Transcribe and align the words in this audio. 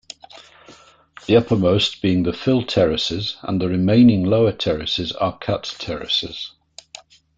The 1.27 1.37
uppermost 1.37 2.01
being 2.01 2.23
the 2.23 2.33
fill 2.33 2.63
terraces 2.63 3.37
and 3.43 3.61
the 3.61 3.67
remaining 3.69 4.23
lower 4.23 4.51
terraces 4.51 5.11
are 5.11 5.37
cut 5.37 5.75
terraces. 5.79 6.53